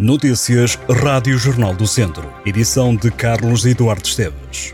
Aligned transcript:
Notícias 0.00 0.78
Rádio 0.88 1.36
Jornal 1.36 1.74
do 1.74 1.84
Centro. 1.84 2.32
Edição 2.46 2.94
de 2.94 3.10
Carlos 3.10 3.66
Eduardo 3.66 4.06
Esteves. 4.06 4.72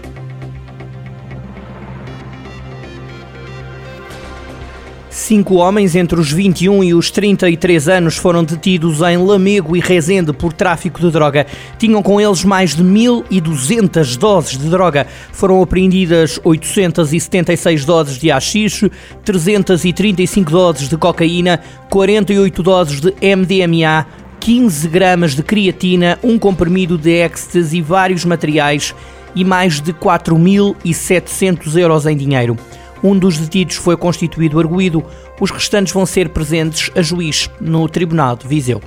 Cinco 5.09 5.55
homens 5.55 5.97
entre 5.97 6.21
os 6.21 6.31
21 6.31 6.85
e 6.85 6.93
os 6.93 7.11
33 7.11 7.89
anos 7.89 8.19
foram 8.19 8.45
detidos 8.45 9.01
em 9.01 9.17
Lamego 9.17 9.75
e 9.75 9.81
Rezende 9.81 10.35
por 10.35 10.53
tráfico 10.53 11.01
de 11.01 11.11
droga. 11.11 11.47
Tinham 11.79 12.03
com 12.03 12.21
eles 12.21 12.45
mais 12.45 12.77
de 12.77 12.85
1.200 12.85 14.19
doses 14.19 14.59
de 14.59 14.69
droga. 14.69 15.07
Foram 15.33 15.63
apreendidas 15.63 16.39
876 16.45 17.87
doses 17.87 18.19
de 18.19 18.31
haxixe, 18.31 18.93
335 19.25 20.51
doses 20.51 20.87
de 20.87 20.99
cocaína, 20.99 21.61
48 21.89 22.63
doses 22.63 23.01
de 23.01 23.15
MDMA, 23.35 24.07
15 24.45 24.89
gramas 24.89 25.35
de 25.35 25.43
creatina, 25.43 26.19
um 26.23 26.39
comprimido 26.39 26.99
de 26.99 27.11
ecstasy, 27.11 27.81
vários 27.81 28.27
materiais 28.27 28.95
e 29.35 29.43
mais 29.43 29.81
de 29.81 29.91
4.700 29.95 31.79
euros 31.79 32.05
em 32.05 32.15
dinheiro. 32.15 32.55
Um 33.03 33.19
dos 33.19 33.39
detidos 33.39 33.77
foi 33.77 33.97
constituído 33.97 34.61
arguído, 34.61 35.03
os 35.41 35.51
restantes 35.51 35.95
vão 35.95 36.05
ser 36.05 36.29
presentes 36.29 36.91
a 36.95 37.01
juiz 37.01 37.49
no 37.59 37.89
Tribunal 37.89 38.37
de 38.37 38.47
Viseu. 38.47 38.83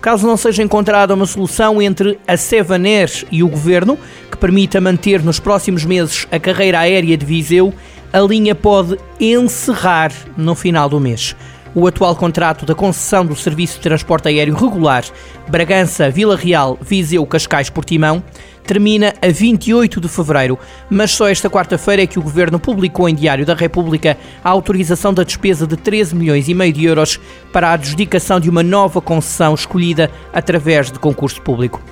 Caso 0.00 0.26
não 0.26 0.36
seja 0.36 0.64
encontrada 0.64 1.14
uma 1.14 1.26
solução 1.26 1.80
entre 1.80 2.18
a 2.26 2.36
Sevaner 2.36 3.08
e 3.30 3.44
o 3.44 3.48
Governo, 3.48 3.96
que 4.32 4.36
permita 4.36 4.80
manter 4.80 5.22
nos 5.22 5.38
próximos 5.38 5.84
meses 5.84 6.26
a 6.28 6.40
carreira 6.40 6.80
aérea 6.80 7.16
de 7.16 7.24
Viseu, 7.24 7.72
a 8.12 8.18
linha 8.18 8.52
pode 8.52 8.98
encerrar 9.20 10.10
no 10.36 10.56
final 10.56 10.88
do 10.88 10.98
mês. 10.98 11.36
O 11.74 11.86
atual 11.86 12.14
contrato 12.14 12.66
da 12.66 12.74
concessão 12.74 13.24
do 13.24 13.34
Serviço 13.34 13.76
de 13.76 13.82
Transporte 13.82 14.28
Aéreo 14.28 14.54
Regular 14.54 15.04
Bragança, 15.48 16.10
Vila 16.10 16.36
Real, 16.36 16.78
Viseu, 16.80 17.24
Cascais, 17.24 17.70
Portimão 17.70 18.22
termina 18.62 19.14
a 19.20 19.28
28 19.28 20.00
de 20.00 20.08
fevereiro, 20.08 20.58
mas 20.88 21.10
só 21.10 21.28
esta 21.28 21.50
quarta-feira 21.50 22.02
é 22.02 22.06
que 22.06 22.18
o 22.18 22.22
Governo 22.22 22.60
publicou 22.60 23.08
em 23.08 23.14
Diário 23.14 23.44
da 23.44 23.54
República 23.54 24.16
a 24.44 24.50
autorização 24.50 25.12
da 25.12 25.24
despesa 25.24 25.66
de 25.66 25.76
13 25.76 26.14
milhões 26.14 26.48
e 26.48 26.54
meio 26.54 26.72
de 26.72 26.84
euros 26.84 27.18
para 27.52 27.68
a 27.68 27.72
adjudicação 27.72 28.38
de 28.38 28.50
uma 28.50 28.62
nova 28.62 29.00
concessão 29.00 29.54
escolhida 29.54 30.10
através 30.32 30.92
de 30.92 30.98
concurso 30.98 31.40
público. 31.40 31.82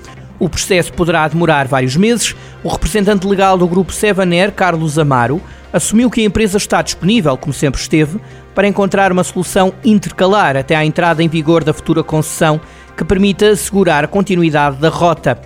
O 0.41 0.49
processo 0.49 0.91
poderá 0.95 1.29
demorar 1.29 1.69
vários 1.69 1.95
meses. 1.97 2.35
O 2.65 2.69
representante 2.69 3.27
legal 3.27 3.59
do 3.59 3.69
grupo 3.69 3.93
Sevaner, 3.93 4.51
Carlos 4.53 4.99
Amaro, 4.99 5.41
assumiu 5.71 6.11
que 6.11 6.23
a 6.23 6.25
empresa 6.25 6.57
está 6.57 6.81
disponível, 6.81 7.37
como 7.37 7.53
sempre 7.53 7.79
esteve, 7.79 8.19
para 8.55 8.67
encontrar 8.67 9.13
uma 9.13 9.23
solução 9.23 9.73
intercalar 9.85 10.57
até 10.57 10.75
à 10.75 10.85
entrada 10.85 11.23
em 11.23 11.29
vigor 11.29 11.63
da 11.63 11.75
futura 11.75 12.03
concessão 12.03 12.59
que 12.97 13.05
permita 13.05 13.51
assegurar 13.51 14.03
a 14.03 14.09
continuidade 14.09 14.79
da 14.79 14.89
rota. 14.89 15.39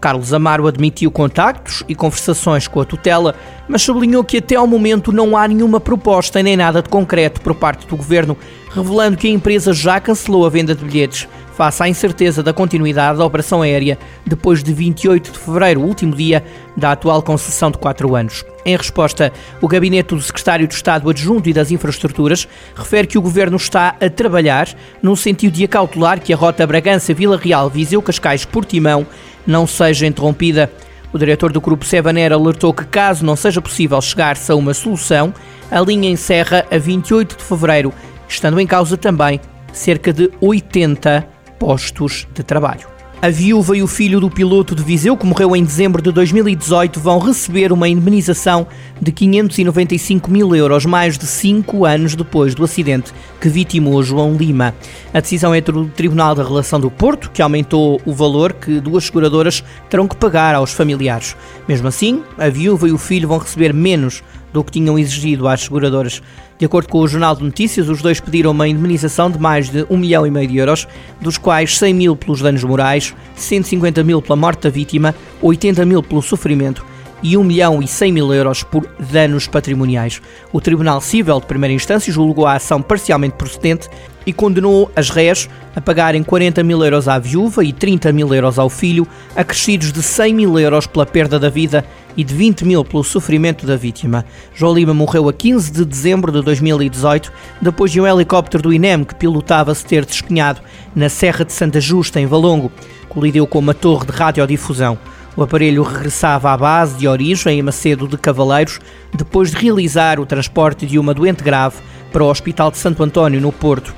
Carlos 0.00 0.34
Amaro 0.34 0.66
admitiu 0.66 1.10
contactos 1.10 1.82
e 1.88 1.94
conversações 1.94 2.68
com 2.68 2.80
a 2.80 2.84
tutela, 2.84 3.34
mas 3.66 3.80
sublinhou 3.82 4.22
que 4.22 4.36
até 4.36 4.54
ao 4.54 4.66
momento 4.66 5.10
não 5.10 5.34
há 5.34 5.48
nenhuma 5.48 5.80
proposta 5.80 6.42
nem 6.42 6.56
nada 6.56 6.82
de 6.82 6.90
concreto 6.90 7.40
por 7.40 7.54
parte 7.54 7.86
do 7.86 7.96
governo, 7.96 8.36
revelando 8.70 9.16
que 9.16 9.26
a 9.26 9.30
empresa 9.30 9.72
já 9.72 9.98
cancelou 10.00 10.44
a 10.44 10.50
venda 10.50 10.74
de 10.74 10.84
bilhetes 10.84 11.26
face 11.56 11.82
à 11.82 11.88
incerteza 11.88 12.42
da 12.42 12.52
continuidade 12.52 13.18
da 13.18 13.24
operação 13.24 13.62
aérea 13.62 13.96
depois 14.26 14.62
de 14.62 14.72
28 14.72 15.32
de 15.32 15.38
fevereiro, 15.38 15.80
último 15.80 16.14
dia 16.14 16.44
da 16.76 16.92
atual 16.92 17.22
concessão 17.22 17.70
de 17.70 17.78
quatro 17.78 18.16
anos. 18.16 18.44
Em 18.66 18.76
resposta, 18.76 19.32
o 19.60 19.68
gabinete 19.68 20.14
do 20.14 20.20
secretário 20.20 20.66
de 20.66 20.74
Estado 20.74 21.08
Adjunto 21.08 21.48
e 21.48 21.52
das 21.52 21.70
Infraestruturas 21.70 22.48
refere 22.74 23.06
que 23.06 23.18
o 23.18 23.22
governo 23.22 23.56
está 23.56 23.94
a 24.00 24.10
trabalhar 24.10 24.68
no 25.02 25.16
sentido 25.16 25.54
de 25.54 25.64
acautelar 25.64 26.20
que 26.20 26.32
a 26.32 26.36
rota 26.36 26.66
Bragança-Vila 26.66 27.36
Real, 27.36 27.70
Viseu, 27.70 28.02
Cascais, 28.02 28.44
Portimão 28.44 29.06
não 29.46 29.66
seja 29.66 30.06
interrompida. 30.06 30.70
O 31.12 31.18
diretor 31.18 31.52
do 31.52 31.60
Grupo 31.60 31.84
Sevaner 31.84 32.32
alertou 32.32 32.74
que, 32.74 32.84
caso 32.84 33.24
não 33.24 33.36
seja 33.36 33.62
possível 33.62 34.00
chegar-se 34.00 34.50
a 34.50 34.56
uma 34.56 34.74
solução, 34.74 35.32
a 35.70 35.80
linha 35.80 36.10
encerra 36.10 36.66
a 36.70 36.78
28 36.78 37.36
de 37.36 37.44
fevereiro, 37.44 37.92
estando 38.28 38.58
em 38.58 38.66
causa 38.66 38.96
também 38.96 39.40
cerca 39.72 40.12
de 40.12 40.30
80 40.40 41.33
postos 41.58 42.26
de 42.34 42.42
trabalho. 42.42 42.94
A 43.24 43.30
viúva 43.30 43.74
e 43.74 43.82
o 43.82 43.86
filho 43.86 44.20
do 44.20 44.28
piloto 44.28 44.74
de 44.74 44.82
Viseu, 44.82 45.16
que 45.16 45.24
morreu 45.24 45.56
em 45.56 45.64
dezembro 45.64 46.02
de 46.02 46.12
2018, 46.12 47.00
vão 47.00 47.18
receber 47.18 47.72
uma 47.72 47.88
indemnização 47.88 48.66
de 49.00 49.10
595 49.10 50.30
mil 50.30 50.54
euros, 50.54 50.84
mais 50.84 51.16
de 51.16 51.26
cinco 51.26 51.86
anos 51.86 52.14
depois 52.14 52.54
do 52.54 52.62
acidente 52.62 53.14
que 53.40 53.48
vitimou 53.48 54.02
João 54.02 54.34
Lima. 54.34 54.74
A 55.14 55.20
decisão 55.20 55.54
é 55.54 55.60
do 55.62 55.86
Tribunal 55.86 56.34
da 56.34 56.44
Relação 56.44 56.78
do 56.78 56.90
Porto, 56.90 57.30
que 57.30 57.40
aumentou 57.40 57.98
o 58.04 58.12
valor 58.12 58.52
que 58.52 58.78
duas 58.78 59.04
seguradoras 59.04 59.64
terão 59.88 60.06
que 60.06 60.16
pagar 60.16 60.54
aos 60.54 60.72
familiares. 60.72 61.34
Mesmo 61.66 61.88
assim, 61.88 62.22
a 62.36 62.50
viúva 62.50 62.86
e 62.88 62.92
o 62.92 62.98
filho 62.98 63.28
vão 63.28 63.38
receber 63.38 63.72
menos 63.72 64.22
do 64.54 64.62
que 64.62 64.70
tinham 64.70 64.96
exigido 64.96 65.48
às 65.48 65.62
seguradoras. 65.62 66.22
De 66.56 66.64
acordo 66.64 66.88
com 66.88 67.00
o 67.00 67.08
Jornal 67.08 67.34
de 67.34 67.42
Notícias, 67.42 67.88
os 67.88 68.00
dois 68.00 68.20
pediram 68.20 68.52
uma 68.52 68.68
indemnização 68.68 69.28
de 69.28 69.38
mais 69.38 69.68
de 69.68 69.84
1 69.90 69.96
milhão 69.96 70.24
e 70.24 70.30
meio 70.30 70.46
de 70.46 70.56
euros, 70.56 70.86
dos 71.20 71.36
quais 71.36 71.76
100 71.76 71.92
mil 71.92 72.16
pelos 72.16 72.40
danos 72.40 72.62
morais, 72.62 73.12
150 73.34 74.04
mil 74.04 74.22
pela 74.22 74.36
morte 74.36 74.62
da 74.62 74.70
vítima, 74.70 75.12
80 75.42 75.84
mil 75.84 76.02
pelo 76.04 76.22
sofrimento 76.22 76.86
e 77.24 77.38
1 77.38 77.42
milhão 77.42 77.82
e 77.82 77.88
100 77.88 78.12
mil 78.12 78.34
euros 78.34 78.62
por 78.62 78.86
danos 79.10 79.48
patrimoniais. 79.48 80.20
O 80.52 80.60
Tribunal 80.60 81.00
Civil 81.00 81.40
de 81.40 81.46
Primeira 81.46 81.72
Instância 81.72 82.12
julgou 82.12 82.46
a 82.46 82.52
ação 82.52 82.82
parcialmente 82.82 83.36
procedente 83.36 83.88
e 84.26 84.32
condenou 84.32 84.90
as 84.94 85.08
réis 85.08 85.48
a 85.74 85.80
pagarem 85.80 86.22
40 86.22 86.62
mil 86.62 86.84
euros 86.84 87.08
à 87.08 87.18
viúva 87.18 87.64
e 87.64 87.72
30 87.72 88.12
mil 88.12 88.32
euros 88.32 88.58
ao 88.58 88.68
filho, 88.68 89.06
acrescidos 89.34 89.90
de 89.90 90.02
100 90.02 90.34
mil 90.34 90.58
euros 90.58 90.86
pela 90.86 91.06
perda 91.06 91.38
da 91.38 91.48
vida 91.48 91.84
e 92.14 92.22
de 92.22 92.34
20 92.34 92.64
mil 92.64 92.84
pelo 92.84 93.02
sofrimento 93.02 93.66
da 93.66 93.76
vítima. 93.76 94.24
João 94.54 94.74
Lima 94.74 94.92
morreu 94.92 95.26
a 95.28 95.32
15 95.32 95.72
de 95.72 95.84
dezembro 95.84 96.30
de 96.30 96.42
2018, 96.42 97.32
depois 97.60 97.90
de 97.90 98.00
um 98.00 98.06
helicóptero 98.06 98.62
do 98.62 98.72
INEM 98.72 99.02
que 99.02 99.14
pilotava 99.14 99.74
se 99.74 99.84
ter 99.84 100.04
despenhado 100.04 100.60
na 100.94 101.08
Serra 101.08 101.44
de 101.44 101.52
Santa 101.52 101.80
Justa, 101.80 102.20
em 102.20 102.26
Valongo, 102.26 102.70
colideu 103.08 103.46
com 103.46 103.58
uma 103.58 103.74
torre 103.74 104.06
de 104.06 104.12
radiodifusão. 104.12 104.98
O 105.36 105.42
aparelho 105.42 105.82
regressava 105.82 106.52
à 106.52 106.56
base 106.56 106.96
de 106.96 107.08
origem 107.08 107.58
em 107.58 107.62
Macedo 107.62 108.06
de 108.06 108.16
Cavaleiros, 108.16 108.78
depois 109.12 109.50
de 109.50 109.56
realizar 109.56 110.20
o 110.20 110.26
transporte 110.26 110.86
de 110.86 110.98
uma 110.98 111.12
doente 111.12 111.42
grave 111.42 111.76
para 112.12 112.22
o 112.22 112.30
Hospital 112.30 112.70
de 112.70 112.78
Santo 112.78 113.02
António, 113.02 113.40
no 113.40 113.50
Porto. 113.50 113.92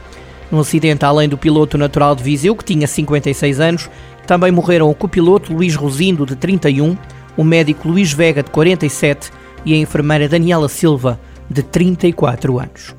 No 0.51 0.61
acidente, 0.61 1.05
além 1.05 1.29
do 1.29 1.37
piloto 1.37 1.77
natural 1.77 2.15
de 2.15 2.23
Viseu, 2.23 2.57
que 2.57 2.65
tinha 2.65 2.87
56 2.87 3.61
anos, 3.61 3.91
também 4.27 4.51
morreram 4.51 4.89
o 4.89 4.95
copiloto 4.95 5.53
Luís 5.53 5.75
Rosindo, 5.75 6.25
de 6.25 6.37
31, 6.37 6.97
o 7.37 7.45
médico 7.45 7.89
Luís 7.89 8.13
Vega, 8.13 8.43
de 8.43 8.51
47 8.51 9.31
e 9.65 9.75
a 9.75 9.77
enfermeira 9.77 10.29
Daniela 10.29 10.69
Silva, 10.69 11.21
de 11.51 11.63
34 11.63 12.59
anos. 12.59 12.95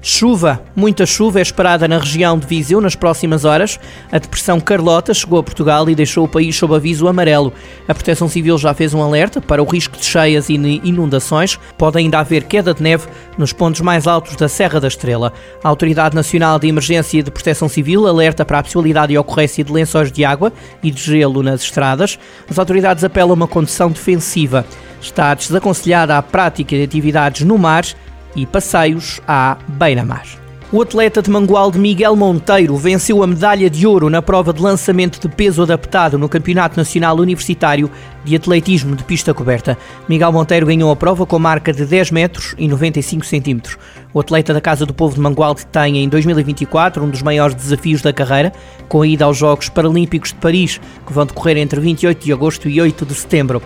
Chuva, 0.00 0.62
muita 0.76 1.04
chuva 1.04 1.40
é 1.40 1.42
esperada 1.42 1.88
na 1.88 1.98
região 1.98 2.38
de 2.38 2.46
Viseu 2.46 2.80
nas 2.80 2.94
próximas 2.94 3.44
horas. 3.44 3.80
A 4.12 4.18
depressão 4.18 4.60
Carlota 4.60 5.12
chegou 5.12 5.40
a 5.40 5.42
Portugal 5.42 5.90
e 5.90 5.94
deixou 5.94 6.24
o 6.24 6.28
país 6.28 6.56
sob 6.56 6.74
aviso 6.74 7.08
amarelo. 7.08 7.52
A 7.88 7.94
Proteção 7.94 8.28
Civil 8.28 8.56
já 8.58 8.72
fez 8.72 8.94
um 8.94 9.02
alerta 9.02 9.40
para 9.40 9.60
o 9.60 9.66
risco 9.66 9.98
de 9.98 10.04
cheias 10.04 10.48
e 10.48 10.54
inundações. 10.54 11.58
Pode 11.76 11.98
ainda 11.98 12.20
haver 12.20 12.44
queda 12.44 12.72
de 12.72 12.82
neve 12.82 13.08
nos 13.36 13.52
pontos 13.52 13.80
mais 13.80 14.06
altos 14.06 14.36
da 14.36 14.48
Serra 14.48 14.80
da 14.80 14.86
Estrela. 14.86 15.32
A 15.64 15.68
Autoridade 15.68 16.14
Nacional 16.14 16.60
de 16.60 16.68
Emergência 16.68 17.18
e 17.18 17.22
de 17.22 17.30
Proteção 17.32 17.68
Civil 17.68 18.06
alerta 18.06 18.44
para 18.44 18.60
a 18.60 18.62
possibilidade 18.62 19.12
de 19.12 19.18
ocorrência 19.18 19.64
de 19.64 19.72
lençóis 19.72 20.12
de 20.12 20.24
água 20.24 20.52
e 20.80 20.92
de 20.92 21.02
gelo 21.02 21.42
nas 21.42 21.62
estradas. 21.62 22.18
As 22.48 22.58
autoridades 22.58 23.02
apelam 23.02 23.32
a 23.32 23.34
uma 23.34 23.48
condição 23.48 23.90
defensiva. 23.90 24.64
Está 25.00 25.34
desaconselhada 25.34 26.16
a 26.16 26.22
prática 26.22 26.76
de 26.76 26.82
atividades 26.82 27.44
no 27.44 27.58
mar 27.58 27.84
e 28.34 28.46
passeios 28.46 29.20
à 29.26 29.56
beira-mar. 29.68 30.26
O 30.70 30.82
atleta 30.82 31.22
de 31.22 31.30
Mangualde 31.30 31.78
Miguel 31.78 32.14
Monteiro 32.14 32.76
venceu 32.76 33.22
a 33.22 33.26
medalha 33.26 33.70
de 33.70 33.86
ouro 33.86 34.10
na 34.10 34.20
prova 34.20 34.52
de 34.52 34.60
lançamento 34.60 35.18
de 35.18 35.26
peso 35.34 35.62
adaptado 35.62 36.18
no 36.18 36.28
Campeonato 36.28 36.76
Nacional 36.76 37.16
Universitário 37.16 37.90
de 38.22 38.36
Atletismo 38.36 38.94
de 38.94 39.02
Pista 39.02 39.32
Coberta. 39.32 39.78
Miguel 40.06 40.30
Monteiro 40.30 40.66
ganhou 40.66 40.90
a 40.90 40.96
prova 40.96 41.24
com 41.24 41.38
marca 41.38 41.72
de 41.72 41.86
10 41.86 42.10
metros 42.10 42.54
e 42.58 42.68
95 42.68 43.24
centímetros. 43.24 43.78
O 44.12 44.20
atleta 44.20 44.52
da 44.52 44.60
Casa 44.60 44.84
do 44.84 44.92
Povo 44.92 45.14
de 45.14 45.22
Mangualde 45.22 45.64
tem 45.64 46.04
em 46.04 46.08
2024 46.08 47.02
um 47.02 47.08
dos 47.08 47.22
maiores 47.22 47.54
desafios 47.54 48.02
da 48.02 48.12
carreira, 48.12 48.52
com 48.90 49.00
a 49.00 49.06
ida 49.06 49.24
aos 49.24 49.38
Jogos 49.38 49.70
Paralímpicos 49.70 50.34
de 50.34 50.36
Paris, 50.36 50.78
que 51.06 51.12
vão 51.14 51.24
decorrer 51.24 51.56
entre 51.56 51.80
28 51.80 52.22
de 52.22 52.30
agosto 52.30 52.68
e 52.68 52.78
8 52.78 53.06
de 53.06 53.14
setembro. 53.14 53.62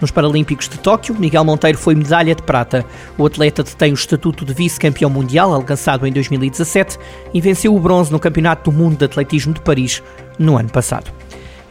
Nos 0.00 0.10
Paralímpicos 0.10 0.68
de 0.68 0.78
Tóquio, 0.78 1.14
Miguel 1.14 1.44
Monteiro 1.44 1.78
foi 1.78 1.94
medalha 1.94 2.34
de 2.34 2.42
prata. 2.42 2.84
O 3.16 3.24
atleta 3.24 3.62
detém 3.62 3.92
o 3.92 3.94
estatuto 3.94 4.44
de 4.44 4.52
vice-campeão 4.52 5.08
mundial, 5.08 5.52
alcançado 5.52 6.06
em 6.06 6.12
2017, 6.12 6.98
e 7.32 7.40
venceu 7.40 7.74
o 7.74 7.80
bronze 7.80 8.12
no 8.12 8.20
Campeonato 8.20 8.70
do 8.70 8.76
Mundo 8.76 8.98
de 8.98 9.04
Atletismo 9.06 9.54
de 9.54 9.60
Paris 9.60 10.02
no 10.38 10.58
ano 10.58 10.68
passado. 10.68 11.10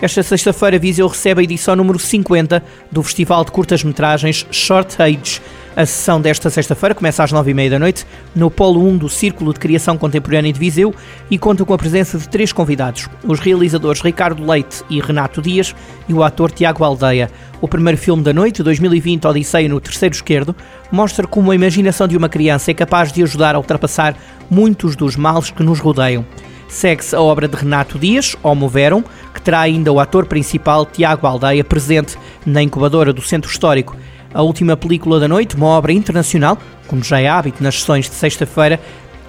Esta 0.02 0.22
sexta-feira, 0.24 0.78
Viseu 0.78 1.08
recebe 1.08 1.42
a 1.42 1.44
edição 1.44 1.76
número 1.76 1.98
50 1.98 2.64
do 2.92 3.02
Festival 3.02 3.46
de 3.46 3.52
Curtas-Metragens 3.52 4.46
Short 4.52 5.02
Age. 5.02 5.42
A 5.76 5.86
sessão 5.86 6.22
desta 6.22 6.50
sexta-feira 6.50 6.96
começa 6.96 7.22
às 7.22 7.34
nove 7.34 7.52
e 7.52 7.54
meia 7.54 7.72
da 7.72 7.78
noite 7.78 8.08
no 8.34 8.50
Polo 8.50 8.82
1 8.88 8.98
do 8.98 9.10
Círculo 9.10 9.52
de 9.52 9.60
Criação 9.60 9.98
Contemporânea 9.98 10.54
de 10.54 10.58
Viseu 10.58 10.96
e 11.30 11.38
conta 11.38 11.66
com 11.66 11.74
a 11.74 11.78
presença 11.78 12.18
de 12.18 12.30
três 12.30 12.54
convidados, 12.54 13.10
os 13.26 13.42
realizadores 13.42 14.00
Ricardo 14.00 14.50
Leite 14.50 14.86
e 14.90 15.02
Renato 15.02 15.42
Dias 15.42 15.76
e 16.08 16.14
o 16.14 16.24
ator 16.24 16.50
Tiago 16.50 16.82
Aldeia. 16.82 17.30
O 17.60 17.68
primeiro 17.68 17.98
filme 17.98 18.24
da 18.24 18.32
noite, 18.32 18.64
2020 18.64 19.28
Odisseia 19.28 19.68
no 19.68 19.82
Terceiro 19.82 20.16
Esquerdo, 20.16 20.56
mostra 20.90 21.28
como 21.28 21.52
a 21.52 21.56
imaginação 21.56 22.08
de 22.08 22.16
uma 22.16 22.30
criança 22.30 22.72
é 22.72 22.74
capaz 22.74 23.12
de 23.12 23.22
ajudar 23.22 23.54
a 23.54 23.58
ultrapassar 23.58 24.16
muitos 24.50 24.96
dos 24.96 25.18
males 25.18 25.52
que 25.52 25.62
nos 25.62 25.82
rodeiam. 25.82 26.26
Segue-se 26.70 27.14
a 27.14 27.22
obra 27.22 27.50
de 27.50 27.56
Renato 27.58 28.00
Dias, 28.00 28.34
Homo 28.42 28.70
Verum, 28.70 29.04
que 29.34 29.42
terá 29.42 29.60
ainda 29.60 29.92
o 29.92 30.00
ator 30.00 30.26
principal 30.26 30.86
Tiago 30.86 31.28
Aldeia 31.28 31.66
presente 31.66 32.18
na 32.46 32.64
incubadora 32.64 33.12
do 33.12 33.22
Centro 33.22 33.52
Histórico 33.52 33.98
a 34.36 34.42
última 34.42 34.76
película 34.76 35.18
da 35.18 35.30
noite, 35.30 35.56
uma 35.56 35.68
obra 35.68 35.94
internacional, 35.94 36.58
como 36.88 37.02
já 37.02 37.22
é 37.22 37.28
hábito 37.28 37.64
nas 37.64 37.80
sessões 37.80 38.10
de 38.10 38.16
sexta-feira, 38.16 38.82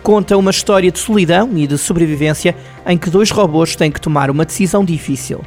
conta 0.03 0.37
uma 0.37 0.51
história 0.51 0.91
de 0.91 0.99
solidão 0.99 1.49
e 1.55 1.65
de 1.65 1.79
sobrevivência 1.79 2.57
em 2.85 2.99
que 2.99 3.09
dois 3.09 3.31
robôs 3.31 3.77
têm 3.77 3.93
que 3.93 4.01
tomar 4.01 4.29
uma 4.33 4.45
decisão 4.45 4.85
difícil. 4.85 5.41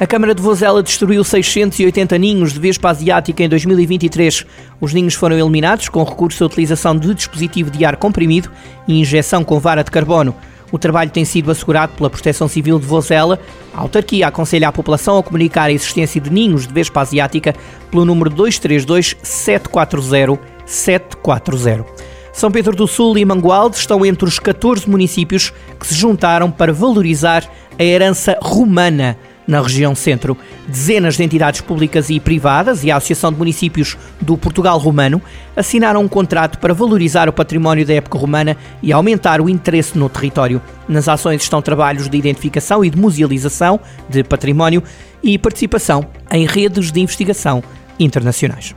A 0.00 0.06
Câmara 0.06 0.34
de 0.34 0.40
Vozela 0.40 0.82
destruiu 0.82 1.22
680 1.22 2.16
ninhos 2.16 2.54
de 2.54 2.58
vespa 2.58 2.88
asiática 2.88 3.44
em 3.44 3.48
2023. 3.50 4.46
Os 4.80 4.94
ninhos 4.94 5.14
foram 5.14 5.38
eliminados 5.38 5.90
com 5.90 6.02
recurso 6.02 6.42
à 6.42 6.46
utilização 6.46 6.96
de 6.96 7.14
dispositivo 7.14 7.70
de 7.70 7.84
ar 7.84 7.96
comprimido 7.96 8.50
e 8.88 8.98
injeção 8.98 9.44
com 9.44 9.60
vara 9.60 9.84
de 9.84 9.90
carbono. 9.90 10.34
O 10.74 10.78
trabalho 10.78 11.08
tem 11.08 11.24
sido 11.24 11.52
assegurado 11.52 11.92
pela 11.92 12.10
Proteção 12.10 12.48
Civil 12.48 12.80
de 12.80 12.84
Vozela. 12.84 13.38
A 13.72 13.82
autarquia 13.82 14.26
aconselha 14.26 14.66
a 14.66 14.72
população 14.72 15.16
a 15.16 15.22
comunicar 15.22 15.66
a 15.66 15.72
existência 15.72 16.20
de 16.20 16.32
ninhos 16.32 16.66
de 16.66 16.74
vespa 16.74 17.00
asiática 17.00 17.54
pelo 17.92 18.04
número 18.04 18.28
232 18.28 19.16
740 19.22 20.42
740. 20.66 21.86
São 22.32 22.50
Pedro 22.50 22.74
do 22.74 22.88
Sul 22.88 23.16
e 23.16 23.24
Mangualde 23.24 23.76
estão 23.76 24.04
entre 24.04 24.26
os 24.26 24.40
14 24.40 24.90
municípios 24.90 25.52
que 25.78 25.86
se 25.86 25.94
juntaram 25.94 26.50
para 26.50 26.72
valorizar 26.72 27.48
a 27.78 27.84
herança 27.84 28.36
romana 28.42 29.16
na 29.46 29.60
região 29.60 29.94
centro. 29.94 30.36
Dezenas 30.66 31.16
de 31.16 31.22
entidades 31.22 31.60
públicas 31.60 32.10
e 32.10 32.18
privadas 32.18 32.84
e 32.84 32.90
a 32.90 32.96
Associação 32.96 33.32
de 33.32 33.38
Municípios 33.38 33.96
do 34.20 34.36
Portugal 34.36 34.78
Romano 34.78 35.20
assinaram 35.56 36.02
um 36.02 36.08
contrato 36.08 36.58
para 36.58 36.74
valorizar 36.74 37.28
o 37.28 37.32
património 37.32 37.86
da 37.86 37.94
época 37.94 38.18
romana 38.18 38.56
e 38.82 38.92
aumentar 38.92 39.40
o 39.40 39.48
interesse 39.48 39.96
no 39.96 40.08
território. 40.08 40.60
Nas 40.88 41.08
ações 41.08 41.42
estão 41.42 41.62
trabalhos 41.62 42.08
de 42.08 42.16
identificação 42.16 42.84
e 42.84 42.90
de 42.90 42.98
musealização 42.98 43.80
de 44.08 44.22
património 44.24 44.82
e 45.22 45.38
participação 45.38 46.06
em 46.30 46.46
redes 46.46 46.90
de 46.90 47.00
investigação 47.00 47.62
internacionais. 47.98 48.74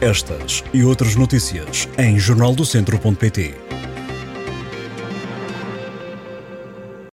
Estas 0.00 0.62
e 0.74 0.84
outras 0.84 1.16
notícias 1.16 1.88
em 1.98 2.18
jornaldocentro.pt 2.18 3.54